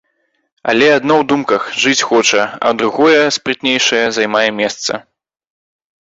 [0.71, 4.91] Але адно ў думках жыць хоча, а другое, спрытнейшае, займае месца.